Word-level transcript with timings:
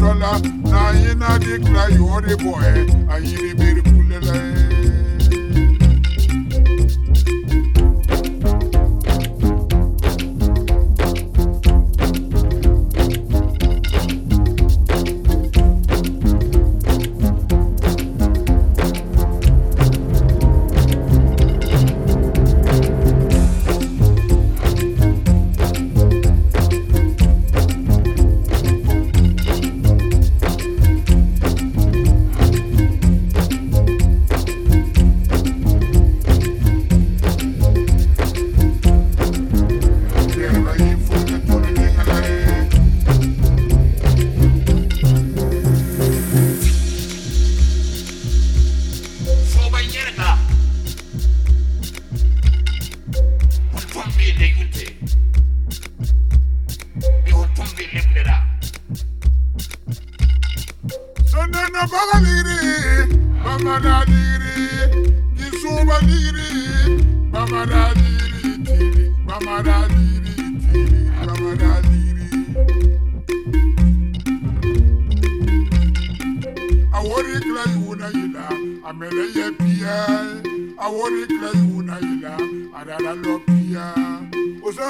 dola 0.00 0.32
na 0.70 0.82
ina 1.10 1.38
dikla 1.38 1.84
yore 1.98 2.36
boy 2.44 2.72
ayiri 3.14 3.52
bir 3.58 3.76
kulele 3.82 4.75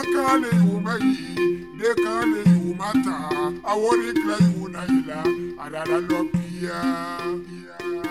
akale 0.06 0.48
yuma 0.64 0.94
yi 1.02 1.66
de 1.78 1.88
kale 2.02 2.40
yuma 2.52 2.88
ta 3.04 3.16
awori 3.70 4.12
kila 4.14 4.36
yuna 4.46 4.80
yila 4.90 5.18
adada 5.64 5.96
lọ 6.08 6.18
piya. 6.32 6.78
piya. 7.44 8.05